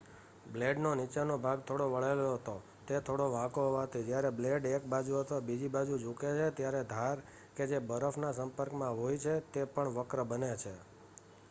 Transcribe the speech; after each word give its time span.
બ્લેડનો 0.53 0.91
નીચેનો 0.95 1.33
ભાગ 1.37 1.59
થોડો 1.67 1.85
વળેલો 1.91 2.23
હતો 2.29 2.55
તે 2.87 3.01
થોડો 3.01 3.27
વાંકો 3.31 3.65
હોવાથી 3.65 4.07
જયારે 4.07 4.31
બ્લેડ 4.31 4.65
એક 4.71 4.89
બાજુ 4.89 5.19
અથવા 5.19 5.41
બીજી 5.43 5.71
બાજુ 5.71 5.95
ઝૂકે 5.99 6.29
છે 6.35 6.47
ત્યારે 6.55 6.81
ધાર 6.89 7.17
કે 7.55 7.63
જે 7.67 7.85
બરફના 7.87 8.33
સંપર્કમાં 8.33 8.97
હોય 8.97 9.17
છે 9.19 9.35
તે 9.51 9.61
પણ 9.67 9.95
વક્ર 9.95 10.21
બને 10.25 10.51
છે 10.57 10.75